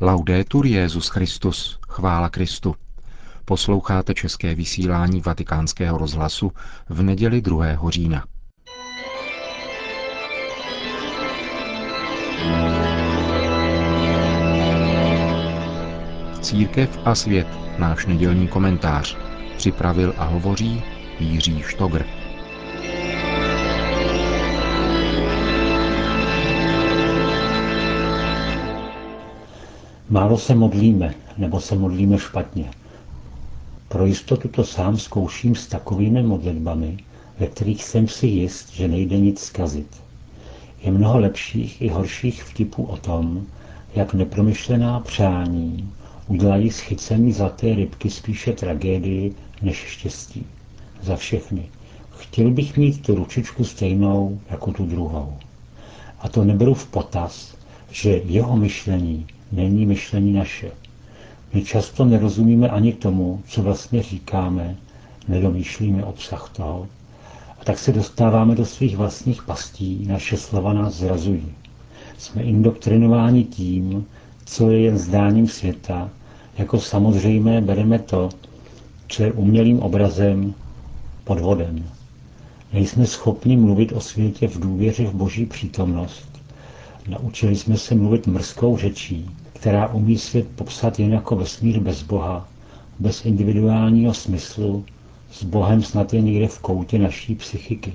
Laudetur 0.00 0.66
Jezus 0.66 1.08
Christus, 1.08 1.78
chvála 1.88 2.28
Kristu. 2.28 2.74
Posloucháte 3.44 4.14
české 4.14 4.54
vysílání 4.54 5.20
Vatikánského 5.20 5.98
rozhlasu 5.98 6.52
v 6.88 7.02
neděli 7.02 7.40
2. 7.40 7.90
října. 7.90 8.24
Církev 16.40 16.98
a 17.04 17.14
svět, 17.14 17.48
náš 17.78 18.06
nedělní 18.06 18.48
komentář. 18.48 19.16
Připravil 19.56 20.14
a 20.18 20.24
hovoří 20.24 20.82
Jiří 21.18 21.62
Štogr. 21.62 22.17
Málo 30.10 30.38
se 30.38 30.54
modlíme, 30.54 31.14
nebo 31.38 31.60
se 31.60 31.74
modlíme 31.74 32.18
špatně. 32.18 32.70
Pro 33.88 34.06
jistotu 34.06 34.48
to 34.48 34.64
sám 34.64 34.98
zkouším 34.98 35.54
s 35.54 35.66
takovými 35.66 36.22
modlitbami, 36.22 36.96
ve 37.38 37.46
kterých 37.46 37.84
jsem 37.84 38.08
si 38.08 38.26
jist, 38.26 38.72
že 38.72 38.88
nejde 38.88 39.18
nic 39.18 39.40
zkazit. 39.40 40.02
Je 40.82 40.92
mnoho 40.92 41.18
lepších 41.18 41.82
i 41.82 41.88
horších 41.88 42.42
vtipů 42.42 42.82
o 42.82 42.96
tom, 42.96 43.46
jak 43.94 44.14
nepromyšlená 44.14 45.00
přání 45.00 45.92
udělají 46.26 46.70
schycení 46.70 47.32
zlaté 47.32 47.74
rybky 47.74 48.10
spíše 48.10 48.52
tragédii 48.52 49.34
než 49.62 49.76
štěstí. 49.76 50.46
Za 51.02 51.16
všechny. 51.16 51.68
Chtěl 52.16 52.50
bych 52.50 52.76
mít 52.76 53.02
tu 53.02 53.14
ručičku 53.14 53.64
stejnou 53.64 54.40
jako 54.50 54.72
tu 54.72 54.86
druhou. 54.86 55.36
A 56.20 56.28
to 56.28 56.44
neberu 56.44 56.74
v 56.74 56.86
potaz, 56.86 57.56
že 57.90 58.10
jeho 58.10 58.56
myšlení 58.56 59.26
není 59.52 59.86
myšlení 59.86 60.32
naše. 60.32 60.70
My 61.54 61.64
často 61.64 62.04
nerozumíme 62.04 62.68
ani 62.68 62.92
tomu, 62.92 63.42
co 63.48 63.62
vlastně 63.62 64.02
říkáme, 64.02 64.76
nedomýšlíme 65.28 66.04
obsah 66.04 66.50
toho, 66.56 66.86
a 67.60 67.64
tak 67.64 67.78
se 67.78 67.92
dostáváme 67.92 68.54
do 68.54 68.64
svých 68.66 68.96
vlastních 68.96 69.42
pastí, 69.42 70.04
naše 70.08 70.36
slova 70.36 70.72
nás 70.72 70.94
zrazují. 70.94 71.52
Jsme 72.18 72.42
indoktrinováni 72.42 73.44
tím, 73.44 74.06
co 74.44 74.70
je 74.70 74.80
jen 74.80 74.98
zdáním 74.98 75.48
světa, 75.48 76.10
jako 76.58 76.80
samozřejmé 76.80 77.60
bereme 77.60 77.98
to, 77.98 78.28
co 79.08 79.22
je 79.22 79.32
umělým 79.32 79.80
obrazem, 79.80 80.54
podvodem. 81.24 81.84
Nejsme 82.72 83.06
schopni 83.06 83.56
mluvit 83.56 83.92
o 83.92 84.00
světě 84.00 84.48
v 84.48 84.60
důvěře 84.60 85.06
v 85.06 85.14
boží 85.14 85.46
přítomnost. 85.46 86.28
Naučili 87.08 87.56
jsme 87.56 87.76
se 87.76 87.94
mluvit 87.94 88.26
mrzkou 88.26 88.76
řečí, 88.76 89.30
která 89.60 89.88
umí 89.88 90.18
svět 90.18 90.46
popsat 90.56 90.98
jen 90.98 91.12
jako 91.12 91.36
vesmír 91.36 91.80
bez 91.80 92.02
Boha, 92.02 92.48
bez 92.98 93.24
individuálního 93.24 94.14
smyslu, 94.14 94.84
s 95.32 95.44
Bohem 95.44 95.82
snad 95.82 96.14
je 96.14 96.20
někde 96.20 96.48
v 96.48 96.58
koutě 96.58 96.98
naší 96.98 97.34
psychiky. 97.34 97.94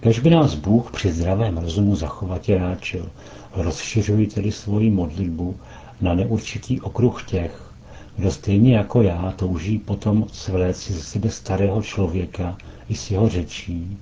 Kež 0.00 0.18
by 0.18 0.30
nás 0.30 0.54
Bůh 0.54 0.90
při 0.90 1.12
zdravém 1.12 1.58
rozumu 1.58 1.96
zachovat 1.96 2.48
ráčil, 2.48 3.10
rozšiřují 3.54 4.26
tedy 4.26 4.52
svoji 4.52 4.90
modlitbu 4.90 5.56
na 6.00 6.14
neurčitý 6.14 6.80
okruh 6.80 7.24
těch, 7.24 7.72
kdo 8.16 8.30
stejně 8.30 8.76
jako 8.76 9.02
já 9.02 9.34
touží 9.36 9.78
potom 9.78 10.26
svléci 10.32 10.92
ze 10.92 11.02
sebe 11.02 11.30
starého 11.30 11.82
člověka 11.82 12.56
i 12.88 12.94
s 12.94 13.10
jeho 13.10 13.28
řečí, 13.28 13.96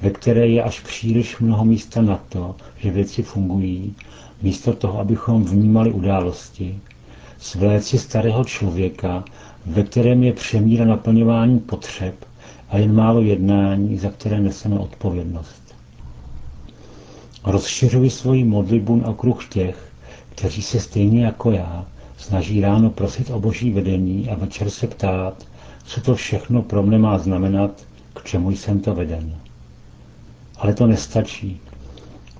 ve 0.00 0.10
které 0.10 0.48
je 0.48 0.62
až 0.62 0.80
příliš 0.80 1.38
mnoho 1.38 1.64
místa 1.64 2.02
na 2.02 2.20
to, 2.28 2.56
že 2.76 2.90
věci 2.90 3.22
fungují, 3.22 3.94
místo 4.42 4.72
toho, 4.72 5.00
abychom 5.00 5.44
vnímali 5.44 5.92
události, 5.92 6.80
svléci 7.38 7.98
starého 7.98 8.44
člověka, 8.44 9.24
ve 9.66 9.82
kterém 9.82 10.22
je 10.22 10.32
přemíra 10.32 10.84
naplňování 10.84 11.58
potřeb 11.58 12.14
a 12.68 12.78
jen 12.78 12.94
málo 12.94 13.20
jednání, 13.20 13.98
za 13.98 14.10
které 14.10 14.40
neseme 14.40 14.78
odpovědnost. 14.78 15.74
Rozšiřuji 17.44 18.10
svoji 18.10 18.44
modlitbu 18.44 18.96
na 18.96 19.08
okruh 19.08 19.48
těch, 19.48 19.88
kteří 20.34 20.62
se 20.62 20.80
stejně 20.80 21.24
jako 21.24 21.50
já 21.50 21.86
snaží 22.16 22.60
ráno 22.60 22.90
prosit 22.90 23.30
o 23.30 23.40
boží 23.40 23.70
vedení 23.70 24.30
a 24.30 24.34
večer 24.34 24.70
se 24.70 24.86
ptát, 24.86 25.46
co 25.84 26.00
to 26.00 26.14
všechno 26.14 26.62
pro 26.62 26.82
mne 26.82 26.98
má 26.98 27.18
znamenat, 27.18 27.70
k 28.14 28.24
čemu 28.24 28.50
jsem 28.50 28.80
to 28.80 28.94
veden. 28.94 29.36
Ale 30.56 30.74
to 30.74 30.86
nestačí. 30.86 31.60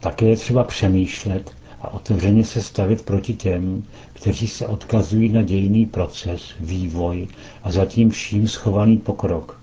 Také 0.01 0.27
je 0.27 0.37
třeba 0.37 0.65
přemýšlet 0.65 1.51
a 1.81 1.89
otevřeně 1.95 2.45
se 2.45 2.63
stavit 2.63 3.03
proti 3.05 3.35
těm, 3.35 3.83
kteří 4.13 4.49
se 4.49 4.67
odkazují 4.67 5.29
na 5.29 5.43
dějný 5.43 5.87
proces, 5.87 6.43
vývoj 6.61 7.29
a 7.63 7.73
zatím 7.73 8.11
vším 8.11 8.49
schovaný 8.49 8.97
pokrok. 8.99 9.61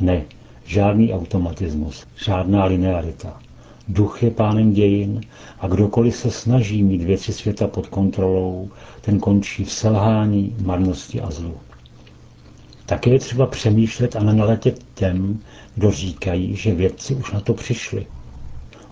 Ne, 0.00 0.24
žádný 0.64 1.12
automatismus, 1.14 2.06
žádná 2.24 2.64
linearita. 2.64 3.40
Duch 3.88 4.22
je 4.22 4.30
pánem 4.30 4.72
dějin 4.72 5.20
a 5.60 5.68
kdokoliv 5.68 6.16
se 6.16 6.30
snaží 6.30 6.82
mít 6.82 7.02
věci 7.02 7.32
světa 7.32 7.66
pod 7.66 7.86
kontrolou, 7.86 8.70
ten 9.00 9.20
končí 9.20 9.64
v 9.64 9.72
selhání, 9.72 10.56
marnosti 10.62 11.20
a 11.20 11.30
zlu. 11.30 11.54
Také 12.86 13.10
je 13.10 13.18
třeba 13.18 13.46
přemýšlet 13.46 14.16
a 14.16 14.22
nenaletět 14.22 14.84
těm, 14.94 15.40
kdo 15.74 15.90
říkají, 15.90 16.56
že 16.56 16.74
vědci 16.74 17.14
už 17.14 17.32
na 17.32 17.40
to 17.40 17.54
přišli. 17.54 18.06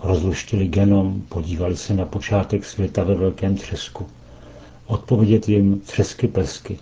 Rozluštili 0.03 0.67
genom, 0.67 1.21
podívali 1.29 1.77
se 1.77 1.93
na 1.93 2.05
počátek 2.05 2.65
světa 2.65 3.03
ve 3.03 3.15
velkém 3.15 3.55
třesku. 3.55 4.07
Odpovědět 4.85 5.49
jim 5.49 5.79
třesky 5.79 6.27
plesky. 6.27 6.79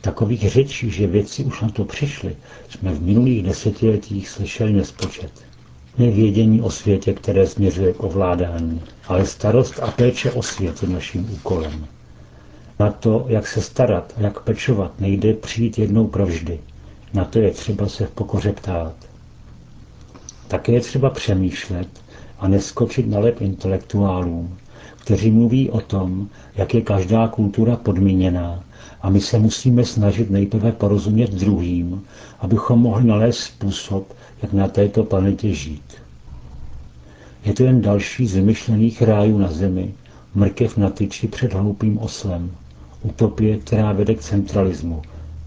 Takových 0.00 0.50
řečí, 0.50 0.90
že 0.90 1.06
věci 1.06 1.44
už 1.44 1.60
na 1.60 1.68
to 1.68 1.84
přišli, 1.84 2.36
jsme 2.68 2.92
v 2.92 3.02
minulých 3.02 3.42
desetiletích 3.42 4.28
slyšeli 4.28 4.72
nespočet. 4.72 5.30
Nevědění 5.98 6.62
o 6.62 6.70
světě, 6.70 7.12
které 7.12 7.46
směřuje 7.46 7.92
k 7.92 8.02
ovládání, 8.02 8.82
ale 9.08 9.26
starost 9.26 9.80
a 9.82 9.90
péče 9.90 10.30
o 10.32 10.42
svět 10.42 10.82
je 10.82 10.88
naším 10.88 11.30
úkolem. 11.34 11.86
Na 12.78 12.90
to, 12.92 13.24
jak 13.28 13.46
se 13.46 13.62
starat 13.62 14.14
jak 14.18 14.40
pečovat, 14.40 15.00
nejde 15.00 15.34
přijít 15.34 15.78
jednou 15.78 16.06
provždy. 16.06 16.60
Na 17.14 17.24
to 17.24 17.38
je 17.38 17.50
třeba 17.50 17.88
se 17.88 18.06
v 18.06 18.10
pokoře 18.10 18.52
ptát. 18.52 18.94
Také 20.48 20.72
je 20.72 20.80
třeba 20.80 21.10
přemýšlet 21.10 22.01
a 22.42 22.48
neskočit 22.48 23.06
na 23.06 23.18
lep 23.18 23.40
intelektuálům, 23.40 24.56
kteří 25.00 25.30
mluví 25.30 25.70
o 25.70 25.80
tom, 25.80 26.28
jak 26.54 26.74
je 26.74 26.80
každá 26.80 27.28
kultura 27.28 27.76
podmíněná 27.76 28.64
a 29.02 29.10
my 29.10 29.20
se 29.20 29.38
musíme 29.38 29.84
snažit 29.84 30.30
nejprve 30.30 30.72
porozumět 30.72 31.30
druhým, 31.30 32.02
abychom 32.40 32.78
mohli 32.78 33.04
nalézt 33.04 33.38
způsob, 33.38 34.12
jak 34.42 34.52
na 34.52 34.68
této 34.68 35.04
planetě 35.04 35.54
žít. 35.54 35.94
Je 37.44 37.52
to 37.54 37.62
jen 37.64 37.80
další 37.82 38.26
z 38.26 38.34
vymyšlených 38.34 39.02
rájů 39.02 39.38
na 39.38 39.52
zemi, 39.52 39.94
mrkev 40.34 40.76
na 40.76 40.90
tyči 40.90 41.28
před 41.28 41.52
hloupým 41.52 41.98
oslem, 41.98 42.50
utopie, 43.02 43.56
která 43.58 43.92
vede 43.92 44.14
k 44.14 44.20
centralismu. 44.20 45.02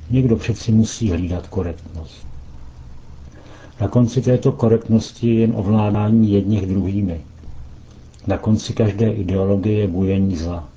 Někdo 0.09 0.35
přeci 0.35 0.71
musí 0.71 1.11
hlídat 1.11 1.47
korektnost. 1.47 2.34
Na 3.81 3.87
konci 3.87 4.21
této 4.21 4.51
korektnosti 4.51 5.27
je 5.27 5.41
jen 5.41 5.53
ovládání 5.55 6.31
jedních 6.31 6.65
druhými. 6.65 7.21
Na 8.27 8.37
konci 8.37 8.73
každé 8.73 9.13
ideologie 9.13 9.79
je 9.79 9.87
bujení 9.87 10.35
zla. 10.37 10.69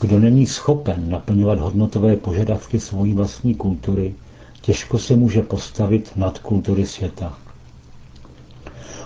Kdo 0.00 0.18
není 0.18 0.46
schopen 0.46 1.10
naplňovat 1.10 1.58
hodnotové 1.58 2.16
požadavky 2.16 2.80
svojí 2.80 3.14
vlastní 3.14 3.54
kultury, 3.54 4.14
těžko 4.60 4.98
se 4.98 5.16
může 5.16 5.42
postavit 5.42 6.12
nad 6.16 6.38
kultury 6.38 6.86
světa. 6.86 7.38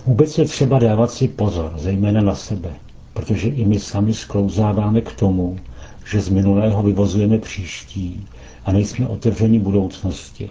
Vůbec 0.07 0.39
je 0.39 0.45
třeba 0.45 0.79
dávat 0.79 1.11
si 1.11 1.29
pozor, 1.29 1.73
zejména 1.77 2.21
na 2.21 2.35
sebe, 2.35 2.71
protože 3.15 3.49
i 3.49 3.65
my 3.65 3.79
sami 3.81 4.15
sklouzáváme 4.15 5.01
k 5.01 5.13
tomu, 5.13 5.59
že 6.11 6.21
z 6.21 6.29
minulého 6.29 6.83
vyvozujeme 6.83 7.39
příští 7.39 8.27
a 8.65 8.73
nejsme 8.73 9.09
otevřeni 9.09 9.59
budoucnosti. 9.59 10.51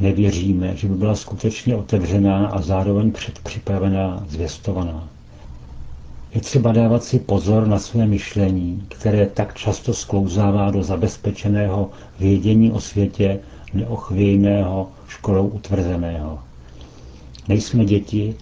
Nevěříme, 0.00 0.76
že 0.76 0.88
by 0.88 0.94
byla 0.94 1.14
skutečně 1.14 1.76
otevřená 1.76 2.46
a 2.46 2.60
zároveň 2.62 3.12
předpřipravená, 3.12 4.24
zvěstovaná. 4.28 5.08
Je 6.34 6.40
třeba 6.40 6.72
dávat 6.72 7.04
si 7.04 7.18
pozor 7.18 7.66
na 7.66 7.78
své 7.78 8.06
myšlení, 8.06 8.86
které 8.88 9.26
tak 9.26 9.54
často 9.58 9.94
sklouzává 9.94 10.70
do 10.70 10.82
zabezpečeného 10.82 11.90
vědění 12.20 12.72
o 12.72 12.80
světě 12.80 13.38
neochvějného, 13.74 14.88
školou 15.08 15.46
utvrzeného. 15.46 16.38
Nejsme 17.48 17.84
děti, 17.84 18.34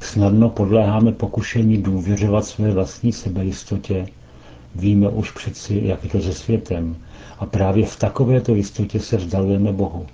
snadno 0.00 0.48
podléháme 0.48 1.12
pokušení 1.12 1.82
důvěřovat 1.82 2.44
své 2.44 2.70
vlastní 2.70 3.12
sebejistotě, 3.12 4.06
víme 4.74 5.08
už 5.08 5.30
přeci, 5.30 5.80
jak 5.84 6.04
je 6.04 6.10
to 6.10 6.20
se 6.20 6.32
světem, 6.32 6.96
a 7.38 7.46
právě 7.46 7.86
v 7.86 7.96
takovéto 7.98 8.54
jistotě 8.54 9.00
se 9.00 9.16
vzdalujeme 9.16 9.72
Bohu. 9.72 10.06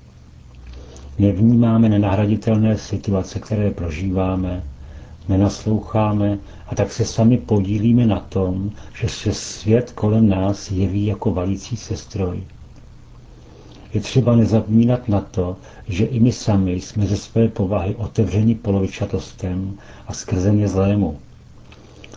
Nevnímáme 1.20 1.88
nenahraditelné 1.88 2.78
situace, 2.78 3.38
které 3.40 3.70
prožíváme, 3.70 4.62
nenasloucháme 5.28 6.38
a 6.66 6.74
tak 6.74 6.92
se 6.92 7.04
sami 7.04 7.38
podílíme 7.38 8.06
na 8.06 8.20
tom, 8.20 8.70
že 9.00 9.08
se 9.08 9.32
svět 9.32 9.92
kolem 9.92 10.28
nás 10.28 10.70
jeví 10.70 11.06
jako 11.06 11.30
valící 11.30 11.76
se 11.76 11.96
stroj. 11.96 12.42
Je 13.94 14.00
třeba 14.00 14.36
nezapomínat 14.36 15.08
na 15.08 15.20
to, 15.20 15.56
že 15.88 16.04
i 16.04 16.20
my 16.20 16.32
sami 16.32 16.72
jsme 16.72 17.06
ze 17.06 17.16
své 17.16 17.48
povahy 17.48 17.94
otevření 17.94 18.54
polovičatostem 18.54 19.74
a 20.06 20.12
skrze 20.12 20.68
zlému. 20.68 21.18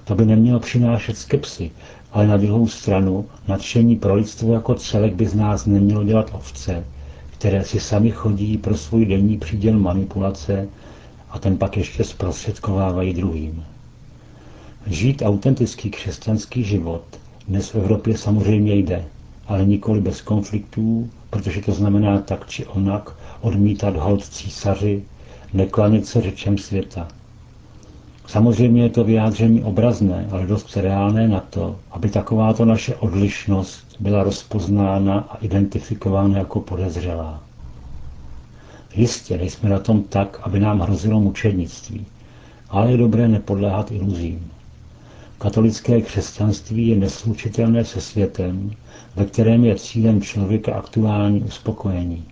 To 0.03 0.15
by 0.15 0.25
nemělo 0.25 0.59
přinášet 0.59 1.17
skepsy, 1.17 1.71
ale 2.11 2.27
na 2.27 2.37
druhou 2.37 2.67
stranu 2.67 3.25
nadšení 3.47 3.95
pro 3.95 4.15
lidstvo 4.15 4.53
jako 4.53 4.75
celek 4.75 5.13
by 5.15 5.25
z 5.25 5.35
nás 5.35 5.65
nemělo 5.65 6.03
dělat 6.03 6.29
ovce, 6.33 6.83
které 7.43 7.63
si 7.63 7.79
sami 7.79 8.11
chodí 8.11 8.57
pro 8.57 8.77
svůj 8.77 9.05
denní 9.05 9.37
příděl 9.37 9.79
manipulace 9.79 10.67
a 11.29 11.39
ten 11.39 11.57
pak 11.57 11.77
ještě 11.77 12.03
zprostředkovávají 12.03 13.13
druhým. 13.13 13.65
Žít 14.87 15.21
autentický 15.25 15.89
křesťanský 15.91 16.63
život 16.63 17.03
dnes 17.47 17.69
v 17.69 17.75
Evropě 17.75 18.17
samozřejmě 18.17 18.75
jde, 18.75 19.05
ale 19.47 19.65
nikoli 19.65 20.01
bez 20.01 20.21
konfliktů, 20.21 21.09
protože 21.29 21.61
to 21.61 21.71
znamená 21.71 22.19
tak 22.21 22.47
či 22.47 22.65
onak 22.65 23.15
odmítat 23.41 23.95
hold 23.95 24.25
císaři, 24.25 25.03
neklanit 25.53 26.07
se 26.07 26.21
řečem 26.21 26.57
světa. 26.57 27.07
Samozřejmě 28.33 28.83
je 28.83 28.89
to 28.89 29.03
vyjádření 29.03 29.63
obrazné, 29.63 30.27
ale 30.31 30.47
dost 30.47 30.77
reálné 30.77 31.27
na 31.27 31.39
to, 31.39 31.75
aby 31.91 32.09
takováto 32.09 32.65
naše 32.65 32.95
odlišnost 32.95 33.95
byla 33.99 34.23
rozpoznána 34.23 35.19
a 35.29 35.37
identifikována 35.37 36.37
jako 36.37 36.59
podezřelá. 36.59 37.43
Jistě 38.95 39.37
nejsme 39.37 39.69
na 39.69 39.79
tom 39.79 40.03
tak, 40.03 40.39
aby 40.43 40.59
nám 40.59 40.79
hrozilo 40.79 41.19
mučednictví, 41.19 42.05
ale 42.69 42.91
je 42.91 42.97
dobré 42.97 43.27
nepodléhat 43.27 43.91
iluzím. 43.91 44.51
Katolické 45.37 46.01
křesťanství 46.01 46.87
je 46.87 46.95
neslučitelné 46.95 47.85
se 47.85 48.01
světem, 48.01 48.71
ve 49.15 49.25
kterém 49.25 49.65
je 49.65 49.75
cílem 49.75 50.21
člověka 50.21 50.73
aktuální 50.73 51.41
uspokojení, 51.41 52.23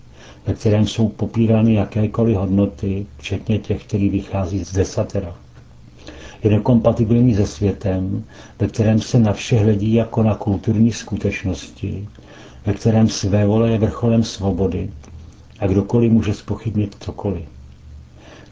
ve 0.47 0.53
kterém 0.53 0.87
jsou 0.87 1.09
popírány 1.09 1.73
jakékoliv 1.73 2.37
hodnoty, 2.37 3.05
včetně 3.17 3.59
těch, 3.59 3.83
které 3.83 4.09
vychází 4.09 4.63
z 4.63 4.73
desatera. 4.73 5.35
Je 6.43 6.49
nekompatibilní 6.49 7.35
se 7.35 7.47
světem, 7.47 8.23
ve 8.59 8.67
kterém 8.67 9.01
se 9.01 9.19
na 9.19 9.33
vše 9.33 9.59
hledí 9.59 9.93
jako 9.93 10.23
na 10.23 10.35
kulturní 10.35 10.91
skutečnosti, 10.91 12.07
ve 12.65 12.73
kterém 12.73 13.09
své 13.09 13.45
vole 13.45 13.71
je 13.71 13.77
vrcholem 13.77 14.23
svobody 14.23 14.89
a 15.59 15.67
kdokoliv 15.67 16.11
může 16.11 16.33
spochybnit 16.33 16.95
cokoliv. 16.99 17.45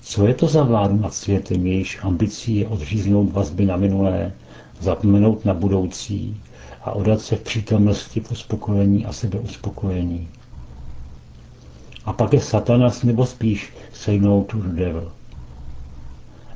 Co 0.01 0.27
je 0.27 0.33
to 0.33 0.47
za 0.47 0.63
vládu 0.63 0.95
nad 0.95 1.13
světem, 1.13 1.67
jejíž 1.67 1.99
ambicí 2.01 2.55
je 2.55 2.67
odříznout 2.67 3.31
vazby 3.33 3.65
na 3.65 3.77
minulé, 3.77 4.31
zapomenout 4.79 5.45
na 5.45 5.53
budoucí 5.53 6.41
a 6.81 6.91
odat 6.91 7.21
se 7.21 7.35
v 7.35 7.41
přítomnosti 7.41 8.19
v 8.19 8.31
uspokojení 8.31 9.05
a 9.05 9.13
sebeuspokojení. 9.13 10.27
A 12.05 12.13
pak 12.13 12.33
je 12.33 12.41
satanas 12.41 13.03
nebo 13.03 13.25
spíš 13.25 13.73
no 14.19 14.43
to 14.43 14.57
the 14.57 14.67
devil. 14.67 15.11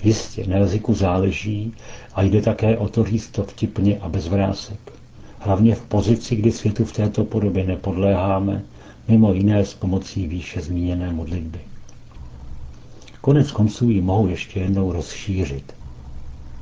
Jistě, 0.04 0.48
na 0.48 0.58
jazyku 0.58 0.94
záleží 0.94 1.74
a 2.16 2.22
jde 2.22 2.42
také 2.42 2.78
o 2.78 2.88
to 2.88 3.04
říct 3.04 3.28
to 3.28 3.44
vtipně 3.44 4.00
a 4.00 4.10
bez 4.10 4.28
vrásek. 4.28 4.80
Hlavně 5.40 5.76
v 5.76 5.82
pozici, 5.82 6.36
kdy 6.36 6.52
světu 6.52 6.86
v 6.86 6.94
této 6.94 7.24
podobě 7.24 7.64
nepodléháme, 7.64 8.64
mimo 9.08 9.34
jiné 9.34 9.66
s 9.66 9.74
pomocí 9.74 10.28
výše 10.28 10.62
zmíněné 10.62 11.14
modlitby. 11.14 11.60
Konec 13.22 13.52
konců 13.52 13.90
ji 13.90 14.02
mohu 14.02 14.28
ještě 14.28 14.60
jednou 14.60 14.92
rozšířit. 14.92 15.74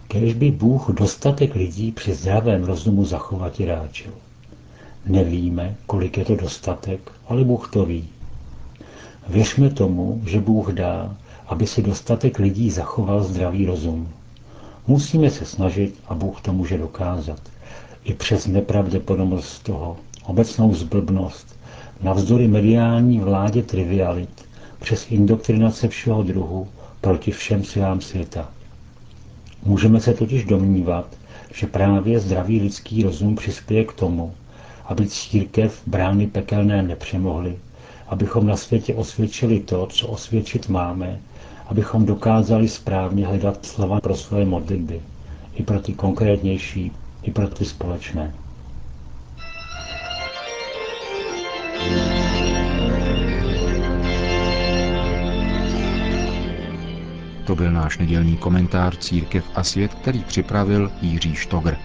Kež 0.07 0.33
by 0.33 0.51
Bůh 0.51 0.89
dostatek 0.89 1.55
lidí 1.55 1.91
při 1.91 2.13
zdravém 2.13 2.63
rozumu 2.63 3.05
zachovat 3.05 3.59
i 3.59 3.65
ráčil. 3.65 4.11
Nevíme, 5.05 5.75
kolik 5.85 6.17
je 6.17 6.25
to 6.25 6.35
dostatek, 6.35 7.11
ale 7.27 7.44
Bůh 7.44 7.69
to 7.73 7.85
ví. 7.85 8.07
Věřme 9.27 9.69
tomu, 9.69 10.21
že 10.25 10.39
Bůh 10.39 10.71
dá, 10.71 11.17
aby 11.47 11.67
si 11.67 11.81
dostatek 11.81 12.39
lidí 12.39 12.71
zachoval 12.71 13.23
zdravý 13.23 13.65
rozum. 13.65 14.09
Musíme 14.88 15.29
se 15.29 15.45
snažit 15.45 15.95
a 16.07 16.15
Bůh 16.15 16.41
to 16.41 16.53
může 16.53 16.77
dokázat. 16.77 17.39
I 18.03 18.13
přes 18.13 18.47
nepravděpodobnost 18.47 19.63
toho, 19.63 19.97
obecnou 20.23 20.73
zblbnost, 20.73 21.55
navzdory 22.01 22.47
mediální 22.47 23.19
vládě 23.19 23.63
trivialit, 23.63 24.45
přes 24.79 25.11
indoktrinace 25.11 25.88
všeho 25.88 26.23
druhu 26.23 26.67
proti 27.01 27.31
všem 27.31 27.63
silám 27.63 28.01
světa. 28.01 28.49
Můžeme 29.65 29.99
se 29.99 30.13
totiž 30.13 30.44
domnívat, 30.44 31.05
že 31.53 31.67
právě 31.67 32.19
zdravý 32.19 32.61
lidský 32.61 33.03
rozum 33.03 33.35
přispěje 33.35 33.85
k 33.85 33.94
tomu, 33.94 34.33
aby 34.85 35.07
církev 35.07 35.81
brány 35.87 36.27
pekelné 36.27 36.83
nepřemohly, 36.83 37.57
abychom 38.07 38.47
na 38.47 38.57
světě 38.57 38.95
osvědčili 38.95 39.59
to, 39.59 39.87
co 39.87 40.07
osvědčit 40.07 40.69
máme, 40.69 41.19
abychom 41.71 42.06
dokázali 42.06 42.68
správně 42.68 43.27
hledat 43.27 43.65
slova 43.65 44.00
pro 44.01 44.15
své 44.15 44.45
modlitby, 44.45 45.01
i 45.53 45.63
pro 45.63 45.79
ty 45.79 45.94
konkrétnější, 45.94 46.91
i 47.23 47.31
pro 47.31 47.47
ty 47.47 47.65
společné. 47.65 48.33
To 57.47 57.56
byl 57.56 57.71
náš 57.71 57.97
nedělní 57.97 58.38
komentář 58.38 58.97
Církev 58.97 59.45
a 59.56 59.63
svět, 59.63 59.94
který 59.94 60.23
připravil 60.23 60.91
Jiří 61.01 61.35
Štogr. 61.35 61.77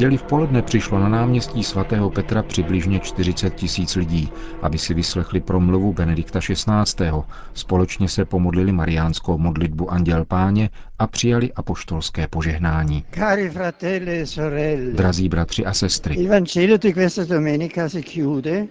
Neděli 0.00 0.16
v 0.16 0.22
poledne 0.22 0.62
přišlo 0.62 0.98
na 0.98 1.08
náměstí 1.08 1.64
svatého 1.64 2.10
Petra 2.10 2.42
přibližně 2.42 3.00
40 3.00 3.54
tisíc 3.54 3.96
lidí, 3.96 4.32
aby 4.62 4.78
si 4.78 4.94
vyslechli 4.94 5.40
promluvu 5.40 5.92
Benedikta 5.92 6.40
XVI. 6.40 7.06
Společně 7.54 8.08
se 8.08 8.24
pomodlili 8.24 8.72
mariánskou 8.72 9.38
modlitbu 9.38 9.90
Anděl 9.90 10.24
Páně 10.24 10.70
a 10.98 11.06
přijali 11.06 11.52
apoštolské 11.52 12.28
požehnání. 12.28 13.04
Cari 13.14 13.50
fratelli 13.50 14.20
e 14.20 14.26
sorelle, 14.26 14.92
Drazí 14.92 15.28
bratři 15.28 15.64
a 15.66 15.74
sestry, 15.74 16.14
il 16.14 16.28
Vangelo 16.28 16.76
di 16.76 16.92
questa 16.92 17.24
domenica 17.24 17.88
si 17.88 18.02
chiude 18.02 18.66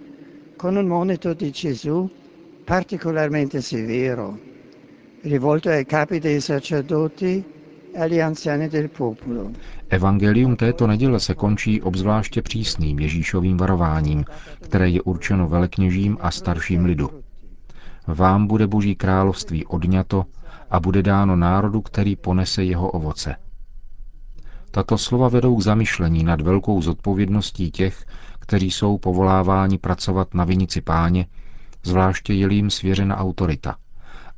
con 0.56 0.76
un 0.78 0.88
monito 0.88 1.34
di 1.34 1.50
Gesù 1.52 2.10
particolarmente 2.64 3.62
severo, 3.62 4.38
rivolto 5.22 5.68
ai 5.68 5.86
capi 5.86 6.18
dei 6.18 6.40
sacerdoti 6.40 7.59
Evangelium 9.88 10.56
této 10.56 10.86
neděle 10.86 11.20
se 11.20 11.34
končí 11.34 11.82
obzvláště 11.82 12.42
přísným 12.42 12.98
Ježíšovým 12.98 13.56
varováním, 13.56 14.24
které 14.60 14.88
je 14.88 15.02
určeno 15.02 15.48
velekněžím 15.48 16.18
a 16.20 16.30
starším 16.30 16.84
lidu. 16.84 17.10
Vám 18.06 18.46
bude 18.46 18.66
Boží 18.66 18.94
království 18.96 19.66
odňato 19.66 20.24
a 20.70 20.80
bude 20.80 21.02
dáno 21.02 21.36
národu, 21.36 21.80
který 21.80 22.16
ponese 22.16 22.64
jeho 22.64 22.90
ovoce. 22.90 23.36
Tato 24.70 24.98
slova 24.98 25.28
vedou 25.28 25.56
k 25.56 25.62
zamyšlení 25.62 26.24
nad 26.24 26.40
velkou 26.40 26.82
zodpovědností 26.82 27.70
těch, 27.70 28.04
kteří 28.38 28.70
jsou 28.70 28.98
povoláváni 28.98 29.78
pracovat 29.78 30.34
na 30.34 30.44
vinici 30.44 30.80
páně, 30.80 31.26
zvláště 31.82 32.34
je 32.34 32.54
jim 32.54 32.70
svěřena 32.70 33.16
autorita, 33.16 33.76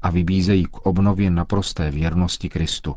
a 0.03 0.11
vybízejí 0.11 0.65
k 0.65 0.77
obnově 0.77 1.31
naprosté 1.31 1.91
věrnosti 1.91 2.49
Kristu. 2.49 2.95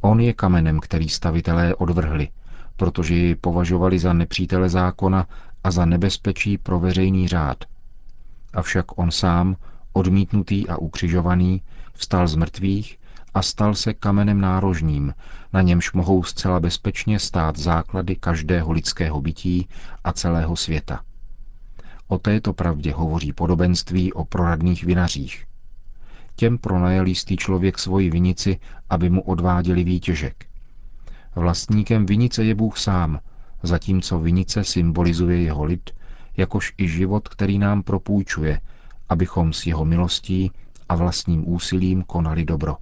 On 0.00 0.20
je 0.20 0.32
kamenem, 0.32 0.80
který 0.80 1.08
stavitelé 1.08 1.74
odvrhli, 1.74 2.28
protože 2.76 3.14
ji 3.14 3.34
považovali 3.34 3.98
za 3.98 4.12
nepřítele 4.12 4.68
zákona 4.68 5.26
a 5.64 5.70
za 5.70 5.84
nebezpečí 5.84 6.58
pro 6.58 6.80
veřejný 6.80 7.28
řád. 7.28 7.64
Avšak 8.54 8.98
on 8.98 9.10
sám, 9.10 9.56
odmítnutý 9.92 10.68
a 10.68 10.76
ukřižovaný, 10.76 11.62
vstal 11.92 12.28
z 12.28 12.36
mrtvých 12.36 12.98
a 13.34 13.42
stal 13.42 13.74
se 13.74 13.94
kamenem 13.94 14.40
nárožním, 14.40 15.14
na 15.52 15.62
němž 15.62 15.92
mohou 15.92 16.22
zcela 16.24 16.60
bezpečně 16.60 17.18
stát 17.18 17.58
základy 17.58 18.16
každého 18.16 18.72
lidského 18.72 19.20
bytí 19.20 19.68
a 20.04 20.12
celého 20.12 20.56
světa. 20.56 21.00
O 22.08 22.18
této 22.18 22.52
pravdě 22.52 22.92
hovoří 22.92 23.32
podobenství 23.32 24.12
o 24.12 24.24
proradných 24.24 24.84
vinařích. 24.84 25.46
Těm 26.40 26.58
pronajal 26.58 27.08
jistý 27.08 27.36
člověk 27.36 27.78
svoji 27.78 28.10
vinici, 28.10 28.58
aby 28.90 29.10
mu 29.10 29.22
odváděli 29.22 29.84
výtěžek. 29.84 30.46
Vlastníkem 31.36 32.06
vinice 32.06 32.44
je 32.44 32.54
Bůh 32.54 32.78
sám, 32.78 33.20
zatímco 33.62 34.18
vinice 34.18 34.64
symbolizuje 34.64 35.42
jeho 35.42 35.64
lid, 35.64 35.90
jakož 36.36 36.72
i 36.78 36.88
život, 36.88 37.28
který 37.28 37.58
nám 37.58 37.82
propůjčuje, 37.82 38.60
abychom 39.08 39.52
s 39.52 39.66
jeho 39.66 39.84
milostí 39.84 40.50
a 40.88 40.94
vlastním 40.94 41.52
úsilím 41.52 42.02
konali 42.02 42.44
dobro. 42.44 42.76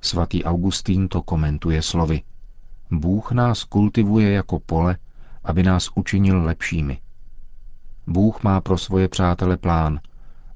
Svatý 0.00 0.44
Augustín 0.44 1.08
to 1.08 1.22
komentuje 1.22 1.82
slovy. 1.82 2.22
Bůh 2.90 3.32
nás 3.32 3.64
kultivuje 3.64 4.30
jako 4.30 4.60
pole, 4.60 4.96
aby 5.44 5.62
nás 5.62 5.88
učinil 5.94 6.42
lepšími. 6.42 6.98
Bůh 8.06 8.42
má 8.42 8.60
pro 8.60 8.78
svoje 8.78 9.08
přátele 9.08 9.56
plán, 9.56 10.00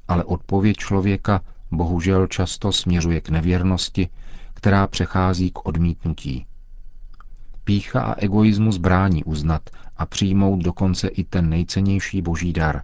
ale 0.08 0.24
odpověď 0.24 0.76
člověka 0.76 1.40
bohužel 1.70 2.26
často 2.26 2.72
směřuje 2.72 3.20
k 3.20 3.28
nevěrnosti, 3.28 4.08
která 4.54 4.86
přechází 4.86 5.50
k 5.50 5.66
odmítnutí. 5.66 6.46
Pícha 7.64 8.00
a 8.00 8.14
egoismus 8.18 8.76
brání 8.76 9.24
uznat 9.24 9.70
a 9.96 10.06
přijmout 10.06 10.56
dokonce 10.56 11.08
i 11.08 11.24
ten 11.24 11.48
nejcennější 11.48 12.22
boží 12.22 12.52
dar, 12.52 12.82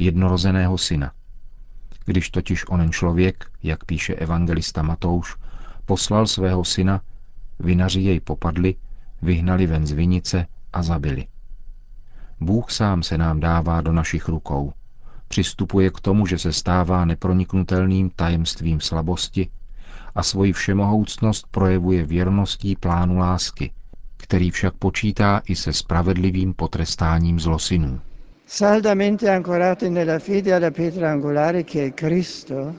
jednorozeného 0.00 0.78
syna. 0.78 1.12
Když 2.04 2.30
totiž 2.30 2.68
onen 2.68 2.92
člověk, 2.92 3.50
jak 3.62 3.84
píše 3.84 4.14
evangelista 4.14 4.82
Matouš, 4.82 5.36
poslal 5.84 6.26
svého 6.26 6.64
syna, 6.64 7.00
vinaři 7.58 8.00
jej 8.00 8.20
popadli, 8.20 8.74
vyhnali 9.22 9.66
ven 9.66 9.86
z 9.86 9.92
vinice 9.92 10.46
a 10.72 10.82
zabili. 10.82 11.26
Bůh 12.40 12.70
sám 12.70 13.02
se 13.02 13.18
nám 13.18 13.40
dává 13.40 13.80
do 13.80 13.92
našich 13.92 14.28
rukou. 14.28 14.72
Přistupuje 15.28 15.90
k 15.90 16.00
tomu, 16.00 16.26
že 16.26 16.38
se 16.38 16.52
stává 16.52 17.04
neproniknutelným 17.04 18.10
tajemstvím 18.16 18.80
slabosti 18.80 19.48
a 20.14 20.22
svoji 20.22 20.52
všemohoucnost 20.52 21.46
projevuje 21.50 22.04
věrností 22.04 22.76
plánu 22.76 23.18
lásky, 23.18 23.72
který 24.16 24.50
však 24.50 24.74
počítá 24.74 25.42
i 25.48 25.56
se 25.56 25.72
spravedlivým 25.72 26.54
potrestáním 26.54 27.40
zlosinů. 27.40 28.00
Saldamente 28.46 29.36
ancorati 29.36 29.90
nella 29.90 30.18
fede 30.18 30.54
alla 30.54 30.70
pietra 30.70 31.12
angolare 31.12 31.62
che 31.62 31.86
è 31.86 31.90
Cristo, 31.94 32.74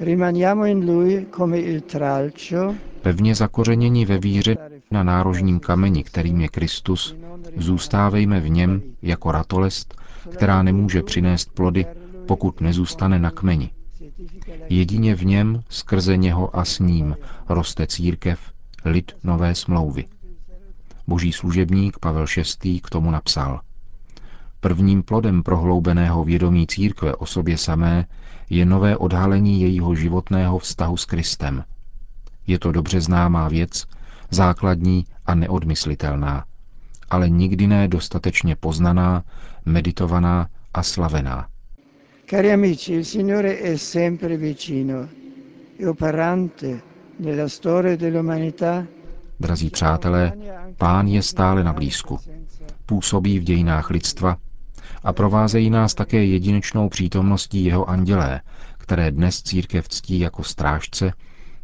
rimaniamo 0.00 0.64
in 0.66 0.86
Lui 0.86 1.26
come 1.36 1.58
il 1.58 1.80
tralcio, 1.80 2.74
Pevně 3.02 3.34
zakořeněni 3.34 4.04
ve 4.06 4.18
víře 4.18 4.56
na 4.90 5.02
nárožním 5.02 5.60
kameni, 5.60 6.04
kterým 6.04 6.40
je 6.40 6.48
Kristus, 6.48 7.16
zůstávejme 7.56 8.40
v 8.40 8.50
něm 8.50 8.82
jako 9.02 9.32
ratolest, 9.32 9.94
která 10.32 10.62
nemůže 10.62 11.02
přinést 11.02 11.52
plody, 11.54 11.86
pokud 12.26 12.60
nezůstane 12.60 13.18
na 13.18 13.30
kmeni. 13.30 13.70
Jedině 14.68 15.14
v 15.14 15.24
něm, 15.24 15.62
skrze 15.68 16.16
něho 16.16 16.56
a 16.56 16.64
s 16.64 16.78
ním, 16.78 17.16
roste 17.48 17.86
církev, 17.86 18.40
lid 18.84 19.12
nové 19.24 19.54
smlouvy. 19.54 20.04
Boží 21.06 21.32
služebník 21.32 21.98
Pavel 21.98 22.26
VI. 22.64 22.80
k 22.80 22.90
tomu 22.90 23.10
napsal. 23.10 23.60
Prvním 24.60 25.02
plodem 25.02 25.42
prohloubeného 25.42 26.24
vědomí 26.24 26.66
církve 26.66 27.14
o 27.14 27.26
sobě 27.26 27.58
samé 27.58 28.06
je 28.50 28.66
nové 28.66 28.96
odhalení 28.96 29.60
jejího 29.60 29.94
životného 29.94 30.58
vztahu 30.58 30.96
s 30.96 31.04
Kristem. 31.04 31.64
Je 32.46 32.58
to 32.58 32.72
dobře 32.72 33.00
známá 33.00 33.48
věc, 33.48 33.86
základní 34.30 35.06
a 35.26 35.34
neodmyslitelná, 35.34 36.44
ale 37.14 37.30
nikdy 37.30 37.66
ne 37.66 37.88
dostatečně 37.88 38.56
poznaná, 38.56 39.24
meditovaná 39.64 40.48
a 40.74 40.82
slavená. 40.82 41.48
Cari 42.30 42.52
amici, 42.52 42.92
il 42.92 43.04
Signore 43.04 43.58
è 43.58 43.76
sempre 43.76 44.36
vicino 44.36 45.08
e 45.80 45.88
operante 45.88 46.82
nella 47.18 47.48
storia 47.48 47.96
dell'umanità. 47.96 48.86
Drazí 49.40 49.70
přátelé, 49.70 50.32
pán 50.78 51.06
je 51.08 51.22
stále 51.22 51.64
na 51.64 51.72
blízku. 51.72 52.18
Působí 52.86 53.38
v 53.38 53.42
dějinách 53.42 53.90
lidstva 53.90 54.36
a 55.04 55.12
provázejí 55.12 55.70
nás 55.70 55.94
také 55.94 56.24
jedinečnou 56.24 56.88
přítomností 56.88 57.64
jeho 57.64 57.88
andělé, 57.90 58.40
které 58.78 59.10
dnes 59.10 59.42
církev 59.42 59.88
ctí 59.88 60.18
jako 60.18 60.42
strážce, 60.42 61.12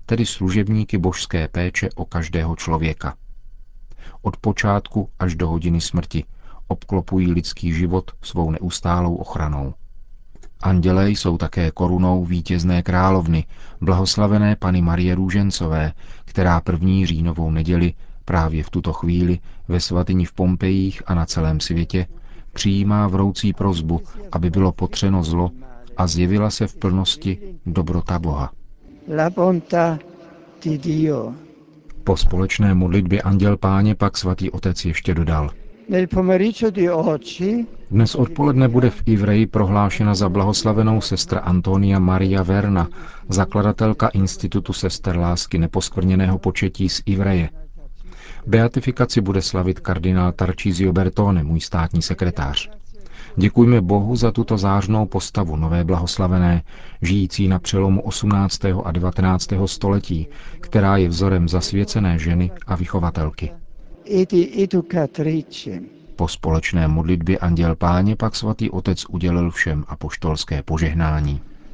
tedy 0.07 0.27
služebníky 0.27 0.99
božské 0.99 1.49
péče 1.49 1.89
o 1.95 2.05
každého 2.05 2.57
člověka. 2.57 3.15
Od 4.23 4.37
počátku 4.37 5.09
až 5.19 5.35
do 5.35 5.49
hodiny 5.49 5.81
smrti 5.81 6.25
obklopují 6.69 7.33
lidský 7.33 7.73
život 7.73 8.11
svou 8.23 8.51
neustálou 8.51 9.15
ochranou. 9.15 9.75
Andělé 10.63 11.11
jsou 11.11 11.39
také 11.39 11.71
korunou 11.71 12.25
vítězné 12.25 12.83
královny, 12.83 13.45
blahoslavené 13.81 14.57
Pany 14.57 14.83
Marie 14.83 15.15
Růžencové, 15.15 15.93
která 16.25 16.61
první 16.61 17.07
říjnovou 17.07 17.51
neděli 17.51 17.95
právě 18.25 18.65
v 18.65 18.71
tuto 18.71 18.93
chvíli 18.93 19.39
ve 19.69 19.81
svatyni 19.81 20.25
v 20.25 20.33
Pompejích 20.33 21.03
a 21.07 21.15
na 21.15 21.27
celém 21.27 21.61
světě 21.61 22.07
přijímá 22.53 23.09
vroucí 23.09 23.53
prozbu, 23.53 24.01
aby 24.33 24.51
bylo 24.51 24.73
potřeno 24.73 25.25
zlo 25.25 25.51
a 25.97 26.07
zjevila 26.07 26.51
se 26.51 26.67
v 26.67 26.77
plnosti 26.77 27.39
dobrota 27.67 28.19
Boha. 28.19 28.53
La 29.17 29.31
bontà 29.31 29.99
di 30.63 30.79
Dio. 30.79 31.35
Po 32.05 32.17
společné 32.17 32.75
modlitbě 32.75 33.23
Anděl 33.23 33.57
Páně 33.57 33.95
pak 33.95 34.19
svatý 34.19 34.51
otec 34.51 34.85
ještě 34.85 35.15
dodal. 35.15 35.51
Dnes 37.91 38.15
odpoledne 38.15 38.69
bude 38.69 38.91
v 38.91 39.03
Ivreji 39.07 39.47
prohlášena 39.47 40.15
za 40.15 40.29
blahoslavenou 40.29 41.01
sestra 41.01 41.41
Antonia 41.41 41.99
Maria 41.99 42.43
Verna, 42.43 42.89
zakladatelka 43.29 44.09
Institutu 44.09 44.73
sester 44.73 45.17
lásky 45.17 45.59
neposkvrněného 45.59 46.39
početí 46.39 46.89
z 46.89 47.03
Ivreje. 47.07 47.51
Beatifikaci 48.47 49.21
bude 49.21 49.43
slavit 49.43 49.81
kardinál 49.81 50.33
Tarcísio 50.33 50.93
Bertone, 50.93 51.45
můj 51.45 51.61
státní 51.61 52.03
sekretář. 52.03 52.80
Děkujme 53.37 53.81
Bohu 53.81 54.17
za 54.17 54.31
tuto 54.33 54.59
zářnou 54.59 55.07
postavu 55.07 55.57
nové 55.57 55.85
blahoslavené, 55.85 56.63
žijící 57.03 57.49
na 57.49 57.59
přelomu 57.59 58.03
18. 58.03 58.65
a 58.85 58.93
19. 58.93 59.49
století, 59.67 60.29
která 60.61 60.97
je 60.97 61.09
vzorem 61.09 61.49
zasvěcené 61.49 62.19
ženy 62.19 62.51
a 62.67 62.77
vychovatelky. 62.77 63.53
Po 66.17 66.29
společné 66.29 66.89
modlitbě 66.89 67.39
Anděl 67.39 67.77
Páně 67.77 68.17
pak 68.17 68.37
svatý 68.37 68.71
otec 68.71 69.05
udělil 69.09 69.51
všem 69.51 69.85
apoštolské 69.89 70.63
požehnání. 70.63 71.41